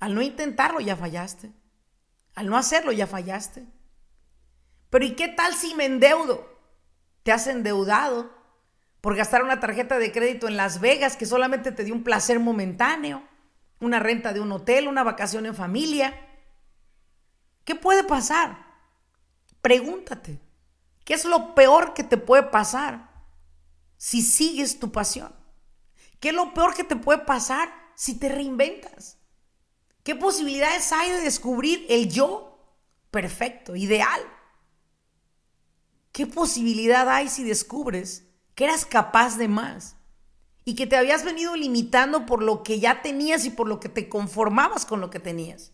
Al 0.00 0.16
no 0.16 0.20
intentarlo, 0.20 0.80
ya 0.80 0.96
fallaste. 0.96 1.52
Al 2.34 2.48
no 2.48 2.56
hacerlo, 2.56 2.90
ya 2.90 3.06
fallaste. 3.06 3.68
Pero 4.90 5.04
¿y 5.04 5.14
qué 5.14 5.28
tal 5.28 5.54
si 5.54 5.76
me 5.76 5.84
endeudo? 5.84 6.58
Te 7.22 7.30
has 7.30 7.46
endeudado 7.46 8.34
por 9.00 9.14
gastar 9.14 9.44
una 9.44 9.60
tarjeta 9.60 9.98
de 9.98 10.10
crédito 10.10 10.48
en 10.48 10.56
Las 10.56 10.80
Vegas 10.80 11.16
que 11.16 11.24
solamente 11.24 11.70
te 11.70 11.84
dio 11.84 11.94
un 11.94 12.02
placer 12.02 12.40
momentáneo, 12.40 13.22
una 13.78 14.00
renta 14.00 14.32
de 14.32 14.40
un 14.40 14.50
hotel, 14.50 14.88
una 14.88 15.04
vacación 15.04 15.46
en 15.46 15.54
familia. 15.54 16.20
¿Qué 17.64 17.76
puede 17.76 18.02
pasar? 18.02 18.66
Pregúntate, 19.62 20.40
¿qué 21.04 21.14
es 21.14 21.24
lo 21.24 21.54
peor 21.54 21.94
que 21.94 22.02
te 22.02 22.16
puede 22.16 22.42
pasar 22.42 23.08
si 23.98 24.20
sigues 24.20 24.80
tu 24.80 24.90
pasión? 24.90 25.39
¿Qué 26.20 26.28
es 26.28 26.34
lo 26.34 26.52
peor 26.52 26.74
que 26.74 26.84
te 26.84 26.96
puede 26.96 27.20
pasar 27.20 27.72
si 27.94 28.18
te 28.18 28.28
reinventas? 28.28 29.18
¿Qué 30.04 30.14
posibilidades 30.14 30.92
hay 30.92 31.10
de 31.10 31.20
descubrir 31.22 31.86
el 31.88 32.10
yo 32.10 32.58
perfecto, 33.10 33.74
ideal? 33.74 34.20
¿Qué 36.12 36.26
posibilidad 36.26 37.08
hay 37.08 37.28
si 37.28 37.42
descubres 37.42 38.26
que 38.54 38.64
eras 38.64 38.84
capaz 38.84 39.38
de 39.38 39.48
más 39.48 39.96
y 40.64 40.74
que 40.74 40.86
te 40.86 40.96
habías 40.96 41.24
venido 41.24 41.56
limitando 41.56 42.26
por 42.26 42.42
lo 42.42 42.62
que 42.62 42.80
ya 42.80 43.00
tenías 43.00 43.46
y 43.46 43.50
por 43.50 43.66
lo 43.66 43.80
que 43.80 43.88
te 43.88 44.08
conformabas 44.08 44.84
con 44.84 45.00
lo 45.00 45.08
que 45.08 45.20
tenías? 45.20 45.72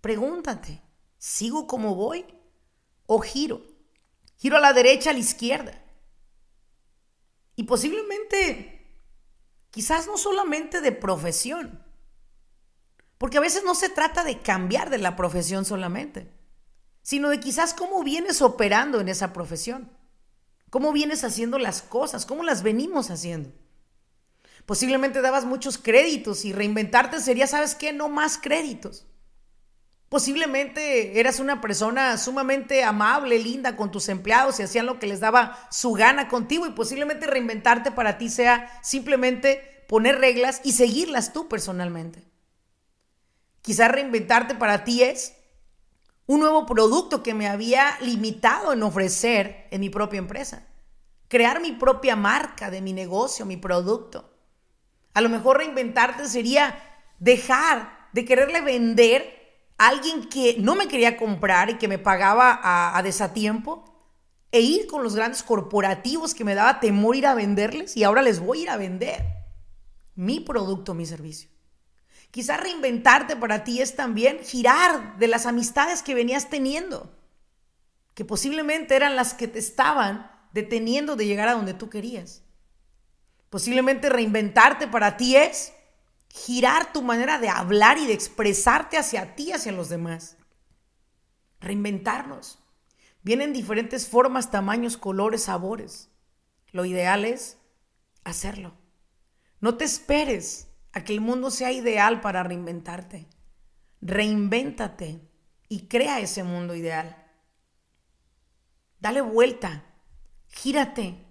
Pregúntate, 0.00 0.82
¿sigo 1.18 1.66
como 1.66 1.94
voy 1.94 2.24
o 3.06 3.20
giro? 3.20 3.62
Giro 4.36 4.56
a 4.56 4.60
la 4.60 4.72
derecha, 4.72 5.10
a 5.10 5.12
la 5.14 5.18
izquierda. 5.18 5.82
Y 7.56 7.64
posiblemente 7.64 8.73
Quizás 9.74 10.06
no 10.06 10.16
solamente 10.16 10.80
de 10.80 10.92
profesión, 10.92 11.82
porque 13.18 13.38
a 13.38 13.40
veces 13.40 13.64
no 13.64 13.74
se 13.74 13.88
trata 13.88 14.22
de 14.22 14.38
cambiar 14.38 14.88
de 14.88 14.98
la 14.98 15.16
profesión 15.16 15.64
solamente, 15.64 16.30
sino 17.02 17.28
de 17.28 17.40
quizás 17.40 17.74
cómo 17.74 18.04
vienes 18.04 18.40
operando 18.40 19.00
en 19.00 19.08
esa 19.08 19.32
profesión, 19.32 19.90
cómo 20.70 20.92
vienes 20.92 21.24
haciendo 21.24 21.58
las 21.58 21.82
cosas, 21.82 22.24
cómo 22.24 22.44
las 22.44 22.62
venimos 22.62 23.10
haciendo. 23.10 23.50
Posiblemente 24.64 25.20
dabas 25.20 25.44
muchos 25.44 25.76
créditos 25.76 26.44
y 26.44 26.52
reinventarte 26.52 27.18
sería, 27.18 27.48
¿sabes 27.48 27.74
qué? 27.74 27.92
No 27.92 28.08
más 28.08 28.38
créditos. 28.38 29.08
Posiblemente 30.08 31.18
eras 31.18 31.40
una 31.40 31.60
persona 31.60 32.16
sumamente 32.18 32.84
amable, 32.84 33.38
linda 33.38 33.76
con 33.76 33.90
tus 33.90 34.08
empleados 34.08 34.60
y 34.60 34.62
hacían 34.62 34.86
lo 34.86 34.98
que 34.98 35.06
les 35.06 35.20
daba 35.20 35.58
su 35.70 35.92
gana 35.92 36.28
contigo 36.28 36.66
y 36.66 36.70
posiblemente 36.70 37.26
reinventarte 37.26 37.90
para 37.90 38.18
ti 38.18 38.28
sea 38.28 38.80
simplemente 38.82 39.84
poner 39.88 40.18
reglas 40.18 40.60
y 40.62 40.72
seguirlas 40.72 41.32
tú 41.32 41.48
personalmente. 41.48 42.22
Quizás 43.62 43.90
reinventarte 43.90 44.54
para 44.54 44.84
ti 44.84 45.02
es 45.02 45.34
un 46.26 46.40
nuevo 46.40 46.66
producto 46.66 47.22
que 47.22 47.34
me 47.34 47.48
había 47.48 47.98
limitado 48.00 48.72
en 48.72 48.82
ofrecer 48.82 49.66
en 49.70 49.80
mi 49.80 49.90
propia 49.90 50.18
empresa. 50.18 50.66
Crear 51.28 51.60
mi 51.60 51.72
propia 51.72 52.14
marca 52.14 52.70
de 52.70 52.80
mi 52.80 52.92
negocio, 52.92 53.46
mi 53.46 53.56
producto. 53.56 54.30
A 55.14 55.20
lo 55.20 55.28
mejor 55.28 55.58
reinventarte 55.58 56.28
sería 56.28 56.78
dejar 57.18 58.08
de 58.12 58.24
quererle 58.24 58.60
vender 58.60 59.43
alguien 59.78 60.28
que 60.28 60.56
no 60.58 60.74
me 60.74 60.88
quería 60.88 61.16
comprar 61.16 61.70
y 61.70 61.78
que 61.78 61.88
me 61.88 61.98
pagaba 61.98 62.58
a, 62.62 62.96
a 62.96 63.02
desatiempo 63.02 63.84
e 64.52 64.60
ir 64.60 64.86
con 64.86 65.02
los 65.02 65.16
grandes 65.16 65.42
corporativos 65.42 66.34
que 66.34 66.44
me 66.44 66.54
daba 66.54 66.80
temor 66.80 67.16
ir 67.16 67.26
a 67.26 67.34
venderles 67.34 67.96
y 67.96 68.04
ahora 68.04 68.22
les 68.22 68.40
voy 68.40 68.60
a 68.60 68.62
ir 68.62 68.70
a 68.70 68.76
vender 68.76 69.24
mi 70.14 70.40
producto, 70.40 70.94
mi 70.94 71.06
servicio. 71.06 71.50
Quizás 72.30 72.60
reinventarte 72.60 73.36
para 73.36 73.64
ti 73.64 73.80
es 73.80 73.94
también 73.94 74.40
girar 74.42 75.18
de 75.18 75.28
las 75.28 75.46
amistades 75.46 76.02
que 76.02 76.14
venías 76.14 76.50
teniendo, 76.50 77.16
que 78.14 78.24
posiblemente 78.24 78.96
eran 78.96 79.16
las 79.16 79.34
que 79.34 79.48
te 79.48 79.58
estaban 79.58 80.30
deteniendo 80.52 81.16
de 81.16 81.26
llegar 81.26 81.48
a 81.48 81.54
donde 81.54 81.74
tú 81.74 81.90
querías. 81.90 82.42
Posiblemente 83.50 84.08
reinventarte 84.08 84.88
para 84.88 85.16
ti 85.16 85.36
es 85.36 85.72
girar 86.34 86.92
tu 86.92 87.00
manera 87.00 87.38
de 87.38 87.48
hablar 87.48 87.96
y 87.96 88.06
de 88.06 88.12
expresarte 88.12 88.98
hacia 88.98 89.36
ti, 89.36 89.52
hacia 89.52 89.70
los 89.70 89.88
demás. 89.88 90.36
Reinventarnos. 91.60 92.58
Vienen 93.22 93.52
diferentes 93.52 94.08
formas, 94.08 94.50
tamaños, 94.50 94.96
colores, 94.96 95.44
sabores. 95.44 96.10
Lo 96.72 96.84
ideal 96.84 97.24
es 97.24 97.58
hacerlo. 98.24 98.74
No 99.60 99.76
te 99.76 99.84
esperes 99.84 100.66
a 100.92 101.04
que 101.04 101.12
el 101.12 101.20
mundo 101.20 101.52
sea 101.52 101.70
ideal 101.70 102.20
para 102.20 102.42
reinventarte. 102.42 103.28
Reinvéntate 104.00 105.20
y 105.68 105.86
crea 105.86 106.18
ese 106.18 106.42
mundo 106.42 106.74
ideal. 106.74 107.16
Dale 108.98 109.20
vuelta, 109.20 109.84
gírate, 110.48 111.24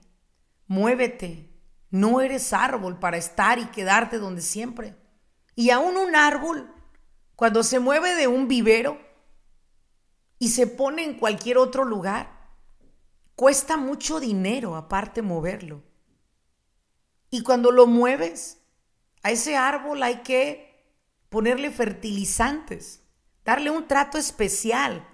muévete. 0.67 1.52
No 1.93 2.21
eres 2.21 2.53
árbol 2.53 2.97
para 2.97 3.17
estar 3.17 3.59
y 3.59 3.67
quedarte 3.67 4.17
donde 4.17 4.41
siempre. 4.41 4.95
Y 5.53 5.69
aún 5.69 5.95
un 5.95 6.15
árbol, 6.15 6.73
cuando 7.35 7.61
se 7.61 7.77
mueve 7.77 8.15
de 8.15 8.25
un 8.25 8.47
vivero 8.47 8.99
y 10.39 10.49
se 10.49 10.65
pone 10.65 11.03
en 11.03 11.19
cualquier 11.19 11.59
otro 11.59 11.85
lugar, 11.85 12.49
cuesta 13.35 13.77
mucho 13.77 14.19
dinero 14.19 14.75
aparte 14.75 15.21
moverlo. 15.21 15.83
Y 17.29 17.43
cuando 17.43 17.69
lo 17.69 17.85
mueves, 17.85 18.57
a 19.21 19.29
ese 19.29 19.55
árbol 19.55 20.01
hay 20.01 20.23
que 20.23 20.97
ponerle 21.29 21.69
fertilizantes, 21.69 23.03
darle 23.45 23.69
un 23.69 23.87
trato 23.87 24.17
especial 24.17 25.07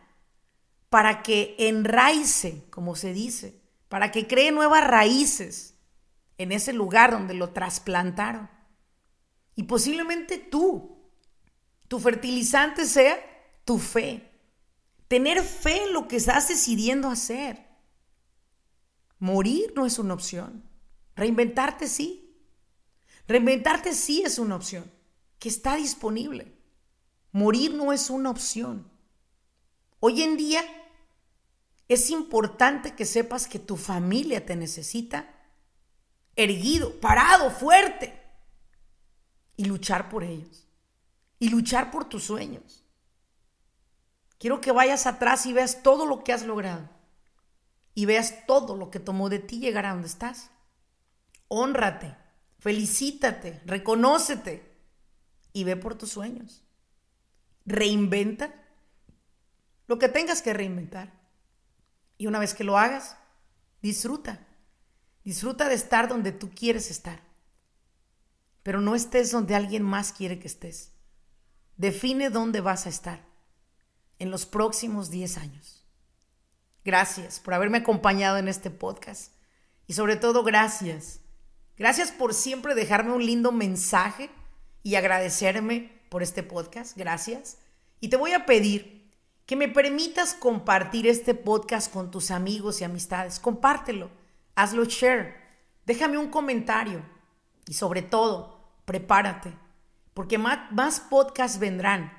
para 0.90 1.24
que 1.24 1.58
enraice, 1.60 2.64
como 2.70 2.96
se 2.96 3.12
dice, 3.12 3.62
para 3.90 4.12
que 4.12 4.28
cree 4.28 4.54
nuevas 4.54 4.88
raíces 4.88 5.76
en 6.40 6.54
ese 6.54 6.74
lugar 6.74 7.12
donde 7.12 7.36
lo 7.36 7.52
trasplantaron. 7.52 8.50
Y 9.56 9.64
posiblemente 9.64 10.38
tú, 10.38 10.98
tu 11.90 12.00
fertilizante 12.00 12.86
sea 12.86 13.20
tu 13.66 13.78
fe. 13.78 14.32
Tener 15.10 15.44
fe 15.44 15.84
en 15.84 15.94
lo 15.94 16.08
que 16.08 16.16
estás 16.16 16.48
decidiendo 16.48 17.10
hacer. 17.10 17.68
Morir 19.20 19.74
no 19.76 19.86
es 19.86 20.00
una 20.00 20.14
opción. 20.14 20.64
Reinventarte 21.16 21.88
sí. 21.88 22.42
Reinventarte 23.28 23.94
sí 23.94 24.24
es 24.26 24.40
una 24.40 24.56
opción, 24.56 24.90
que 25.40 25.50
está 25.50 25.76
disponible. 25.76 26.56
Morir 27.34 27.74
no 27.74 27.92
es 27.92 28.10
una 28.10 28.30
opción. 28.30 28.90
Hoy 30.00 30.24
en 30.24 30.38
día 30.38 30.64
es 31.90 32.10
importante 32.12 32.96
que 32.96 33.06
sepas 33.06 33.46
que 33.46 33.60
tu 33.60 33.76
familia 33.76 34.46
te 34.46 34.56
necesita 34.56 35.36
erguido, 36.44 37.00
parado, 37.00 37.52
fuerte, 37.52 38.20
y 39.56 39.66
luchar 39.66 40.10
por 40.10 40.24
ellos, 40.24 40.68
y 41.38 41.50
luchar 41.50 41.92
por 41.92 42.06
tus 42.06 42.24
sueños. 42.24 42.84
Quiero 44.38 44.62
que 44.62 44.72
vayas 44.72 45.06
atrás 45.06 45.46
y 45.46 45.54
veas 45.54 45.84
todo 45.84 46.06
lo 46.06 46.24
que 46.24 46.34
has 46.34 46.46
logrado, 46.46 46.90
y 47.94 48.06
veas 48.06 48.46
todo 48.48 48.76
lo 48.76 48.90
que 48.90 49.00
tomó 49.00 49.30
de 49.30 49.40
ti 49.40 49.60
llegar 49.60 49.86
a 49.86 49.92
donde 49.92 50.08
estás. 50.08 50.52
Honrate 51.48 52.16
felicítate, 52.60 53.62
reconócete 53.66 54.78
y 55.54 55.64
ve 55.64 55.76
por 55.76 55.96
tus 55.96 56.12
sueños. 56.12 56.64
Reinventa 57.66 58.54
lo 59.88 59.98
que 59.98 60.10
tengas 60.10 60.42
que 60.42 60.54
reinventar. 60.54 61.18
Y 62.18 62.28
una 62.28 62.40
vez 62.40 62.54
que 62.54 62.64
lo 62.64 62.78
hagas, 62.78 63.18
disfruta. 63.82 64.46
Disfruta 65.30 65.70
de 65.70 65.76
estar 65.76 66.08
donde 66.08 66.32
tú 66.32 66.50
quieres 66.50 66.90
estar. 66.90 67.22
Pero 68.64 68.82
no 68.82 68.96
estés 68.96 69.30
donde 69.30 69.54
alguien 69.54 69.84
más 69.84 70.12
quiere 70.12 70.40
que 70.40 70.48
estés. 70.48 70.94
Define 71.78 72.32
dónde 72.32 72.62
vas 72.62 72.88
a 72.88 72.90
estar 72.90 73.24
en 74.18 74.32
los 74.32 74.48
próximos 74.48 75.12
10 75.12 75.38
años. 75.38 75.86
Gracias 76.84 77.40
por 77.40 77.54
haberme 77.54 77.78
acompañado 77.78 78.40
en 78.40 78.48
este 78.48 78.72
podcast. 78.72 79.34
Y 79.86 79.94
sobre 79.94 80.16
todo, 80.16 80.44
gracias 80.44 81.20
Gracias 81.78 82.12
por 82.12 82.34
siempre 82.34 82.74
dejarme 82.74 83.12
un 83.12 83.24
lindo 83.24 83.52
mensaje 83.52 84.32
y 84.82 84.96
agradecerme 84.96 86.02
por 86.10 86.24
este 86.24 86.42
podcast. 86.42 86.98
Gracias. 86.98 87.60
Y 88.00 88.08
te 88.08 88.18
voy 88.18 88.34
a 88.34 88.48
pedir 88.48 89.14
que 89.46 89.56
me 89.56 89.68
permitas 89.68 90.34
compartir 90.34 91.06
este 91.06 91.36
podcast 91.36 91.94
con 91.94 92.10
tus 92.10 92.32
amigos 92.32 92.82
y 92.82 92.84
amistades. 92.86 93.40
Compártelo, 93.40 94.10
hazlo 94.62 94.84
share, 94.86 95.36
déjame 95.86 96.18
un 96.18 96.30
comentario 96.30 97.02
y 97.68 97.74
sobre 97.74 98.02
todo, 98.02 98.60
prepárate, 98.86 99.54
porque 100.14 100.38
más, 100.38 100.72
más 100.72 101.00
podcasts 101.00 101.60
vendrán 101.60 102.12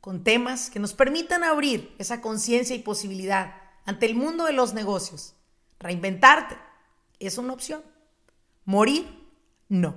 con 0.00 0.22
temas 0.22 0.70
que 0.70 0.80
nos 0.80 0.92
permitan 0.92 1.44
abrir 1.44 1.94
esa 1.98 2.20
conciencia 2.20 2.76
y 2.76 2.80
posibilidad 2.80 3.54
ante 3.86 4.06
el 4.06 4.14
mundo 4.14 4.44
de 4.44 4.52
los 4.52 4.74
negocios. 4.74 5.34
Reinventarte 5.80 6.56
es 7.20 7.38
una 7.38 7.52
opción. 7.54 7.82
Morir, 8.64 9.06
no. 9.68 9.96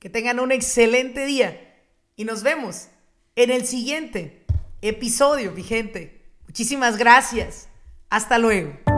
Que 0.00 0.10
tengan 0.10 0.40
un 0.40 0.52
excelente 0.52 1.24
día 1.24 1.76
y 2.16 2.24
nos 2.24 2.42
vemos 2.42 2.88
en 3.36 3.50
el 3.50 3.66
siguiente 3.66 4.44
episodio, 4.82 5.52
mi 5.52 5.62
gente. 5.62 6.24
Muchísimas 6.46 6.96
gracias. 6.96 7.68
Hasta 8.10 8.38
luego. 8.38 8.97